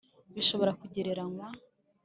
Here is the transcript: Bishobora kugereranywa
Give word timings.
Bishobora 0.35 0.71
kugereranywa 0.79 1.47